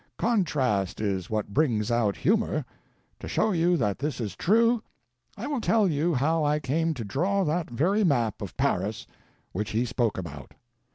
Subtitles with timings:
[0.17, 2.65] Contrast is what brings out humor.
[3.19, 4.81] To show you that this is true,
[5.37, 9.05] I will tell you how I came to draw that very map of Paris
[9.51, 10.53] which he spoke about.